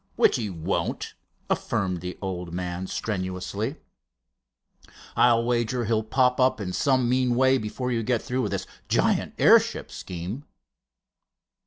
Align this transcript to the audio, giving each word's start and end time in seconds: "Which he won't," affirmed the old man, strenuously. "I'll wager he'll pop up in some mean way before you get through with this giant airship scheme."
"Which 0.15 0.37
he 0.37 0.49
won't," 0.49 1.13
affirmed 1.47 2.01
the 2.01 2.17
old 2.23 2.51
man, 2.55 2.87
strenuously. 2.87 3.75
"I'll 5.15 5.43
wager 5.43 5.85
he'll 5.85 6.01
pop 6.01 6.39
up 6.39 6.59
in 6.59 6.73
some 6.73 7.07
mean 7.07 7.35
way 7.35 7.59
before 7.59 7.91
you 7.91 8.01
get 8.01 8.23
through 8.23 8.41
with 8.41 8.51
this 8.51 8.65
giant 8.89 9.35
airship 9.37 9.91
scheme." 9.91 10.45